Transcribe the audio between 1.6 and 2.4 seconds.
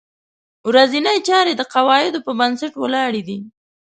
قواعدو په